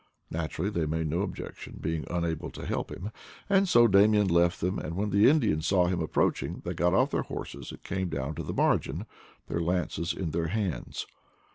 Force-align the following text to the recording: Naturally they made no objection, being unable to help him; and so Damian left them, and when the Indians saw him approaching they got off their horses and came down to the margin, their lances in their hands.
Naturally 0.31 0.71
they 0.71 0.87
made 0.87 1.05
no 1.11 1.21
objection, 1.21 1.77
being 1.79 2.07
unable 2.09 2.49
to 2.49 2.65
help 2.65 2.89
him; 2.89 3.11
and 3.47 3.69
so 3.69 3.87
Damian 3.87 4.27
left 4.27 4.59
them, 4.59 4.79
and 4.79 4.95
when 4.95 5.11
the 5.11 5.29
Indians 5.29 5.67
saw 5.67 5.85
him 5.85 6.01
approaching 6.01 6.63
they 6.65 6.73
got 6.73 6.95
off 6.95 7.11
their 7.11 7.21
horses 7.21 7.69
and 7.69 7.83
came 7.83 8.09
down 8.09 8.33
to 8.33 8.41
the 8.43 8.51
margin, 8.51 9.05
their 9.45 9.61
lances 9.61 10.11
in 10.11 10.31
their 10.31 10.47
hands. 10.47 11.05